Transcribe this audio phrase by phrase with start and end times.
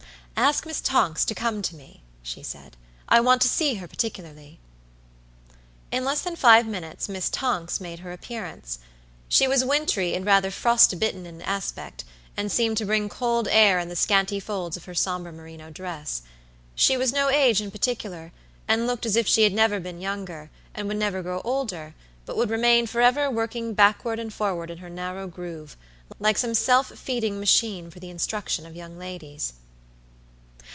[0.37, 2.75] "Ask Miss Tonks to come to me," she said.
[3.07, 4.57] "I want to see her particularly."
[5.91, 8.79] In less than five minutes Miss Tonks made her appearance.
[9.29, 13.77] She was wintry and rather frost bitten in aspect, and seemed to bring cold air
[13.77, 16.23] in the scanty folds of her somber merino dress.
[16.73, 18.31] She was no age in particular,
[18.67, 21.93] and looked as if she had never been younger, and would never grow older,
[22.25, 25.77] but would remain forever working backward and forward in her narrow groove,
[26.19, 29.53] like some self feeding machine for the instruction of young ladies.